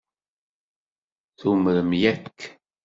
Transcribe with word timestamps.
Tumrem 1.39 1.89
yakk 2.01 2.39